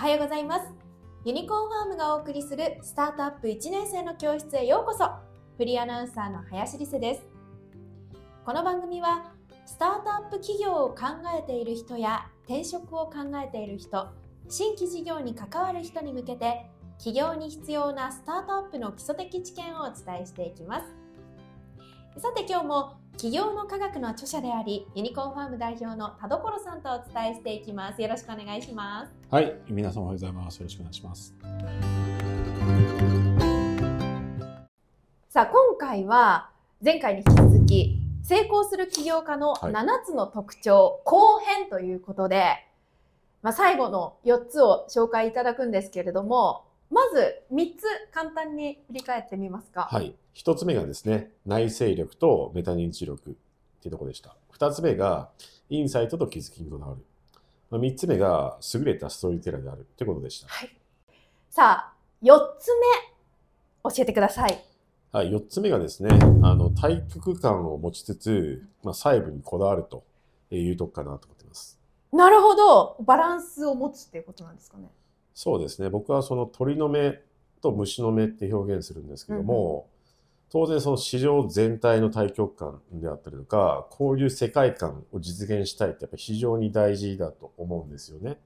[0.00, 0.62] はようございます。
[1.26, 5.04] ユニコーンファームがお送りするスタートアップ1年生の教室へようこそ。
[5.58, 7.26] フリーアナウンサーの林理瀬です。
[8.46, 9.30] この番組は
[9.66, 11.02] スタートアップ企業を考
[11.38, 14.08] えている人や転職を考えている人
[14.48, 16.64] 新規事業に関わる人に向けて
[16.96, 20.86] 企業に必要なスタートアップの基礎的知見をお伝えしていきます。
[22.22, 28.00] さて今日も企業の科学の著者でありユニコーンファーム代表の田所さんとお伝えしていきます。
[28.00, 29.12] よろしくお願いします。
[29.30, 30.56] はい皆さんおはようございます。
[30.56, 31.34] よろしくお願いします。
[35.28, 36.48] さあ今回は
[36.82, 42.66] 前回に引き続き成功する起業家の7つの特徴、後編ということで、
[43.42, 49.88] まあ、最後の4つを紹介いただくんですけれどもまず3つ簡単に振り返ってみますか。
[49.90, 50.14] はい。
[50.34, 53.34] 1つ目がですね、内省力とメタ認知力っ
[53.80, 54.36] ていうところでした。
[54.58, 55.30] 2つ目が、
[55.68, 57.04] インサイトと気づきにこだわる。
[57.70, 60.48] まあ、3つ目が、優れたストーリーテラーであるってことでした。
[60.48, 60.76] はい。
[61.48, 62.86] さあ、4つ目、
[63.84, 64.64] 教えてください。
[65.12, 66.10] はい、4つ目がですね、
[66.42, 70.04] あの、対極感を持ちつつ、まあ、細部にこだわると
[70.50, 71.78] いうとこかなと思っています。
[72.12, 72.96] なるほど。
[73.04, 74.90] バランスを持つっていうことなんですかね。
[75.34, 75.90] そうですね。
[75.90, 77.20] 僕はその鳥の目
[77.60, 88.38] と虫の目って表現するんですけども、うん、当然その市場全体の対極感であったりとかこういう世界観を実現したいってやっぱ非常に大事だと思うんですよね。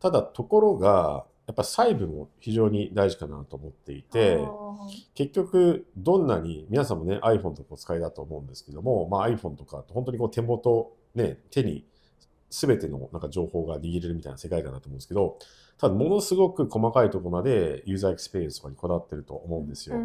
[0.00, 4.38] ただところがやっぱ細部も非常に大事かなと思っていて
[5.14, 11.86] 結局どんなに皆さんもね iPhone とかお使いだと思うんですけども、まあ、iPhone とか本当にこう手元ね手に
[12.50, 15.38] 全てのなんか情報が握れるみたいな世界観だと思うんですけど
[15.78, 19.96] ただものすごく細かいところまでユーザーエクスペリエンスとかにこだわってると思うんですよ。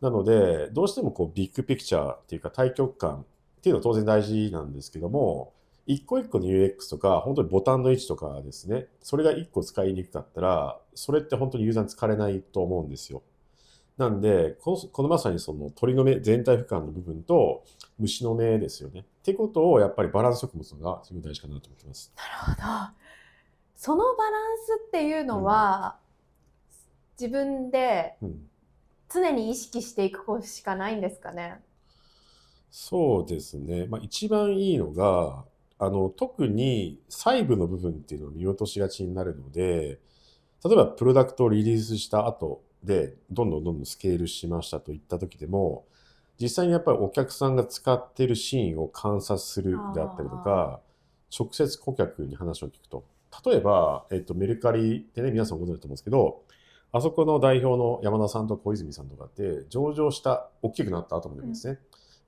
[0.00, 3.24] なのでどうしてもこう big picture っていうか大局観
[3.58, 5.52] っていうのは当然大事なんですけども
[5.86, 13.22] 一個一個の UX とか本当にボタンの位置とかですねそれが一個使いにくかったらそれって本当にユーザーに使れないと思うんですよ。
[13.96, 17.64] なんでこのこのまさにその鳥の目全体俯瞰の部分と
[17.98, 19.00] 虫の目ですよね。
[19.00, 22.12] ってことをやっぱりバランスよく持つのがすごい大事かなと思ってます。
[22.16, 22.94] なるほど。
[23.76, 25.96] そのバランスっていうのは、
[27.20, 28.16] うん、自分で
[29.08, 31.60] 常に意識していくしかないんですかね？
[32.70, 33.86] そうですね。
[33.86, 35.44] まあ、一番いいのが、
[35.78, 40.00] あの、特に細部の部分っていうのを見落としがちになるので、
[40.64, 45.86] 例えばプロダクトをリリースした後で、どんどんどんどんスケールしましたといった時でも、
[46.40, 50.80] 実際にやっぱりお客さんが使ってるシーンを観察するであったりとか、
[51.36, 53.04] 直接顧客に話を聞くと。
[53.44, 56.42] 例えば、えっと、メルカリってね、皆さんご存知だと思うんですけど、
[56.92, 61.78] あそこの代表の山田さんと小泉さんとかって、上場した、大きくなった後もですね、うん、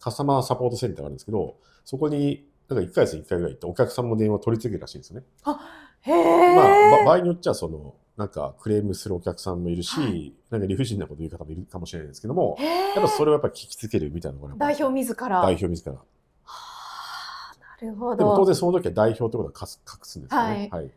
[0.00, 5.26] カスタマーサポートセンターがあるんですけど、そこに、なんか1ヶ月に1回ぐらい行ってお客さんも電話取り続けるらしいんですよね。
[5.42, 5.60] あ、
[6.00, 6.56] へえ。
[6.56, 15.42] まあ、場合によっちゃ、その、なんかクレームするお客さんもいるし、はい、なんか理不尽なこと言う方もいるかもしれないですけども、やっぱそれをやっぱ聞きつけるみたいなのが代表自ら。
[15.42, 15.92] 代表自ら。
[15.94, 16.02] は
[16.44, 18.16] あ、なるほど。
[18.16, 20.68] でも当然その時は代表ってことは隠すんですよね。
[20.70, 20.90] はい、はい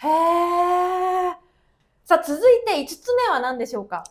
[0.00, 1.36] へえ。
[2.04, 4.04] さあ、続いて5つ目は何でしょうか？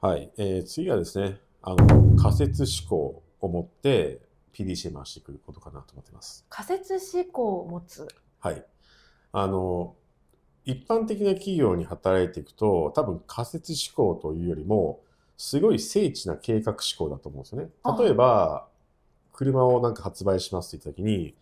[0.00, 0.30] はい。
[0.38, 4.20] えー、次はですね、あの、仮説思考を持って
[4.54, 6.46] PDC 回していくことかなと思っています。
[6.48, 8.08] 仮説思考を持つ
[8.40, 8.64] はい。
[9.32, 9.94] あの、
[10.66, 15.00] 一般的な企業に働いていくと、多分仮説思考というよりも、
[15.38, 17.68] すごい精緻な計画思考だと思うんですよね。
[17.98, 18.66] 例えば、
[19.32, 21.34] 車をなんか発売しますって言った時に、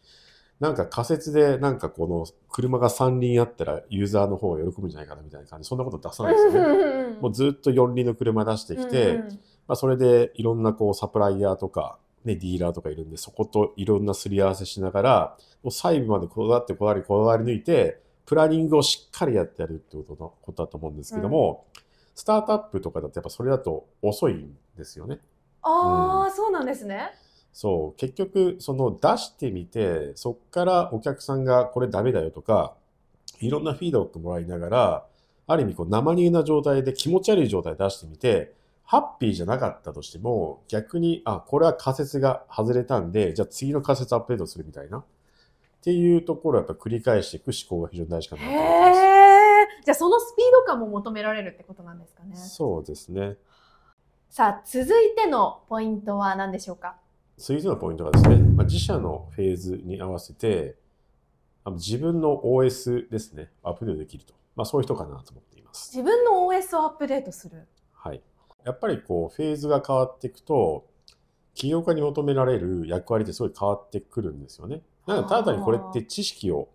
[0.61, 7.17] なんか仮説でなんかこの車が3輪あったらユーザーの方が喜ぶんじゃないかなみたいな感じそんなこと出さないですよね。
[7.21, 9.21] もうずっと4輪の車出してきて、
[9.67, 21.83] まあ、それでいろんなこうサプライヤーとか、ね、ディーラーとかいるんでそこといろんなすり合わせしながらもう細部までこだわってこだわりこだわり抜いてプランニングをしっかりやってやるってことのことだと思うんですけども、うん、
[22.15, 25.19] スタートアップとかだとやっぱそれだと遅いんですよね。
[25.63, 27.13] ああ、うん、そうなんですね。
[27.55, 32.75] そう結局その出してみてそこからお客さんがこれダメだよとか
[33.41, 35.07] いろんなフィードバックもらいながら
[35.47, 45.05] ある意味こう生煮えな状態で気持ち悪い状態で出してみてハッピーじゃなかったとしても逆にあこれは仮説が外れたんでじゃあ次の仮説アップデートするみたいな
[45.85, 49.01] っていうところをやっぱ繰り返していく思考が非常に大事かなと思います。
[49.85, 52.35] じゃあそのスピード感も求められるってことなんですかね。
[52.37, 53.37] そうですね。
[54.31, 56.97] さあ続いてのポイントは何でしょうか？
[57.37, 60.77] 続いてのポイントがですね、まあ、自社のフェーズに合わせて、
[61.65, 64.33] あの自分の OS ですね、アップデートできると。
[64.57, 65.95] まあ、そういう人かなと思っています。
[65.95, 67.67] 自分の OS をアップデートする。
[67.93, 68.23] はい。
[68.65, 70.87] やっぱりこう、フェーズが変わっていくと、
[71.53, 74.81] 起業家に求められる役割ってすごい変わってくるんですよね。
[75.07, 76.69] なんかただ単にこれって知識を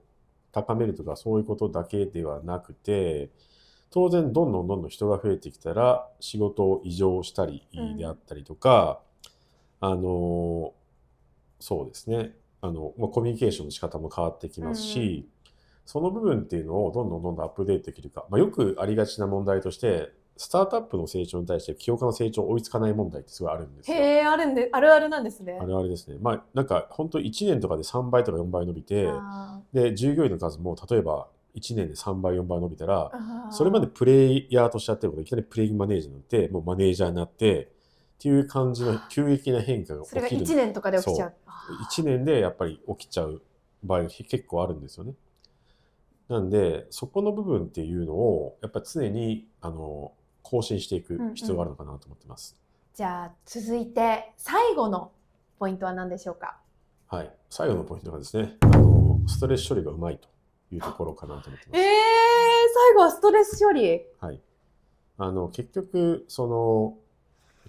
[0.52, 3.30] 高めるとかそういうことだけではなくて、
[3.92, 7.64] 当然どんどんどんどん人が増えてきたら仕事を異常したり
[7.98, 9.00] であったりとか、
[9.82, 10.74] あの、
[11.60, 12.34] そうですね。
[12.62, 15.28] あの、まあ、コミュニケーションの仕方も変わってきますし、
[15.86, 18.26] その部分っていうのをどんどんどんどんアップデートできるか。
[18.30, 23.98] まあ、よくありがちな問題として、スタートアップの成長に対して起業家の成長追いつかない問題ってすごいあるんですよ。
[23.98, 25.60] へえ、あるんで、あるあるなんですね。
[25.62, 26.18] あれあれですね。
[26.22, 33.12] まあ、なんか本当1年とかで3倍とか4倍伸びて、あで、従業員の数も例えば1年で3倍、4倍伸びたら
[33.52, 37.68] それまでプレイヤーとしてやってることがいきなりプレイングマネージャーになって、もうマネージャーになって、っ
[38.22, 40.46] ていう感じの急激な変化が起それがきる。
[40.46, 41.34] 1年とかで起きちゃう。
[41.92, 43.42] 1年でやっぱり起きちゃう
[43.84, 45.16] 場合が結構あるんですよね。
[46.30, 50.14] なんで、そこの部分っていうのを、やっぱり常に、あの、
[50.44, 52.56] 更新していく必要があるのかなと思ってます。
[52.94, 55.12] じゃあ続いて最後の
[55.58, 56.58] ポイントは何でしょうか？
[57.08, 57.32] はい。
[57.50, 60.28] 最後のポイントがですね、あの、ストレス処理がうまいと
[60.72, 61.80] いうところかなと思ってます。
[61.80, 61.86] えー、
[62.88, 64.02] 最後はストレス処理。
[64.20, 64.40] はい。
[65.18, 66.98] あの、結局、その、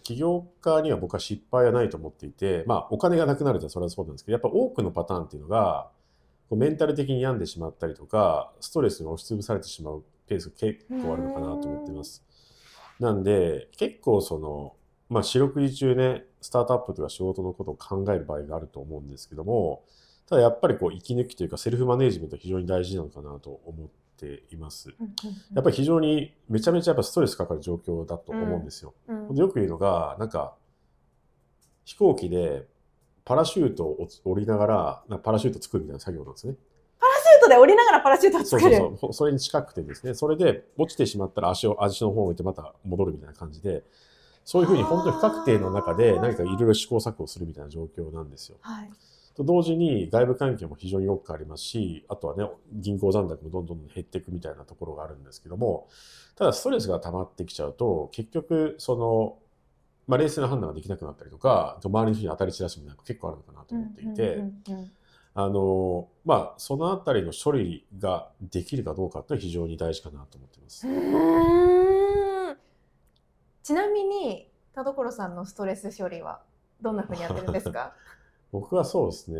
[0.02, 5.88] 起業家には僕は失敗はないと思っていて、まあ、お金がなくなるとそれはそうなんですけど、やっぱ多くのパターンっていうのが、
[6.50, 12.24] メンタル的に病んでしまったりとか、ストレスに押しつぶされてしまうペースが結構あるのかなと思っています。
[13.00, 14.76] なんで、結構その、
[15.08, 19.82] まあ、四六時中ね、スタートアップとか仕事のことを考える場合があると思うんですけども、
[20.28, 24.90] ただやっぱりこう、息抜きというか、セルフマネージメント非常に大事なのかなと思っています。
[25.54, 28.94] やっぱり非常にめちゃめちゃやっぱストレスかかる状況だと思うんですよ。
[29.08, 30.54] うんよく言うのが、なんか、
[31.84, 32.66] 飛行機で
[33.24, 36.54] パラシュートを降りながら、パラシュート作るみたいな作業なんですね。
[37.50, 38.76] で降りながらパラシュートを作る。
[38.76, 39.12] そうそう。
[39.12, 43.82] それに近くてですね、それで落ちてしまったら足を、足の方を置いてまた戻るみたいな感じで、
[44.44, 48.56] そういうふうに本当に不確定の中で何かいろいろ試行錯誤するみたいな状況なんですよ。
[48.62, 48.90] はい。
[49.36, 55.88] と同時に外部環境も非常によくありますし、あとはね、銀行残高もどんどん減っていくみたいなところがあるんですけども、
[56.36, 59.38] ただストレスが溜まってきちゃうと、結局、その、
[60.06, 64.90] まあ、冷静な判断ができなくなったりとか、周りの人に当たり散らすみたいな結構あるのかなと思っていて、うんうんうん
[65.34, 70.86] あの、まあ、そのあたりの処理ができるかどうかっていうのは非常に大事かなと思っています。
[73.62, 76.42] ちなみに田所さんのストレス処理は
[76.80, 77.94] どんな風にやってるんですか？
[78.52, 79.38] 僕はそうですね。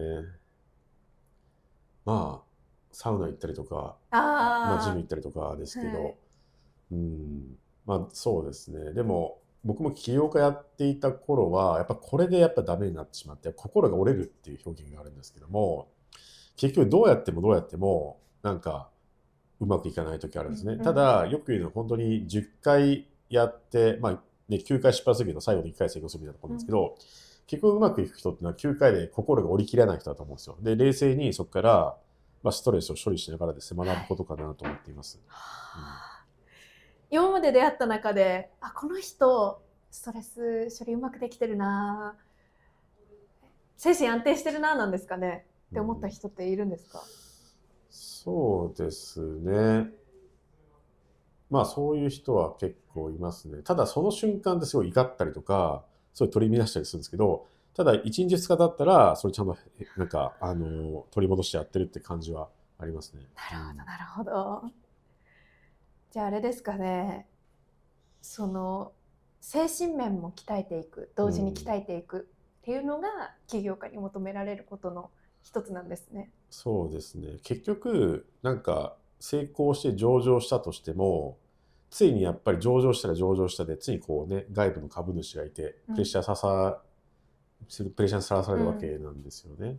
[2.05, 2.51] まあ、
[2.93, 6.17] サウナ行ったりとか、まあ、ジあム行ったりとかですけど、はい
[6.93, 8.93] うん、まあそうですね。
[8.93, 15.89] でも、僕も起業家やっていた頃は、やっぱこれでやっぱダメになってしまって、心が折れるっていう表現があるんですけども、
[16.57, 18.91] 結局どうやってもどうやっても、なんか、
[19.61, 20.75] うまくいかない時あるんですね。
[20.75, 26.97] うんただ、よく言うのは本当に10回やって、まあね、9回失敗するけど最後の1回成功するみたいなところなんですけど、
[27.47, 30.57] 結局うまくいく人ってのは9回で心が折り切れない人だと思うんですよ。
[30.61, 31.97] で、冷静にそこから、
[32.43, 35.21] まあ、ストレスを処理しながらですね、学ぶことかなと思っています。
[37.11, 42.17] 今まで出会った中であこの人ストレス処理うまくできてるな
[43.77, 47.03] 精神安定してるななんですかねって思った人っているんですか、
[47.89, 49.89] そうですね。
[51.49, 53.63] まあそういう人は結構いますね。
[53.63, 63.23] ただその瞬間ですごい怒ったりとか、そういう取り乱したりするんですけど、ただ1日2日だったら、それちゃんと、えなんか、あの、取り戻してやってるって感じはありますね。
[63.51, 64.90] なるほどなるほど
[66.11, 67.27] じゃああれですかね
[68.23, 68.93] その
[69.41, 72.29] 精神面も鍛えていく同時に鍛えていく
[72.61, 73.09] っていうのが
[73.47, 75.11] 起業家に求められることの
[75.43, 76.31] 一つなんですね。
[76.51, 77.39] そうですね。
[77.43, 81.39] 結局、なんか、成功して上場したとしても、
[81.91, 86.81] ついにやっぱり上場したら上場したで、ついにこうね、外部の株主がいて、うんプレッシャーささ、
[87.69, 89.79] するプレッシャーにさらされるわけなんですよね。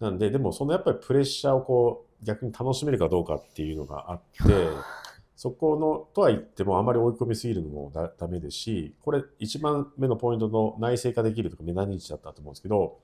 [0.00, 4.68] なんで、でもそのやっぱりプレッシャーをこう、逆に楽しめるかどうかっていうのがあって、
[5.36, 13.00] そこの、とは言ってもあまり追い込みすぎるのもだダメですし、これ一番目のポイントの内製化できるとかメタ認知だったと思うんですけど、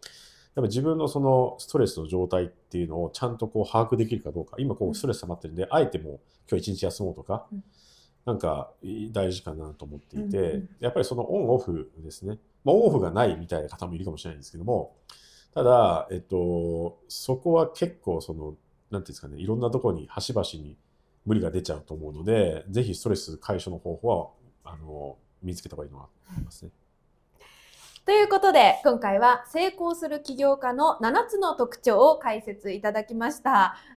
[0.54, 6.20] やっぱ自分のそのストレスの状態っていうのをちゃんとこう把握できるかどうか、今こうストレス溜まってるんで、あえてもう
[6.50, 7.62] 今日一日休もうとかうん、
[8.24, 8.72] なんか
[9.12, 12.38] 大事かなと思っていてん、やっぱりそのオンオフですね。
[12.64, 14.96] まあオンオフがないみたいな方もいるかもしれないんですけども、
[15.54, 18.54] ただ、えっと、そこは結構その、
[18.90, 20.78] なんていうんですかね、いろんなところに端々に
[21.24, 26.70] 無理が出ちゃうと思うので、ぜひストレス解消の方法は、あの、見つけた方がいいのは思いますね。
[28.04, 33.76] ということで今回は成功する起業家の7つの特徴を解説いただきました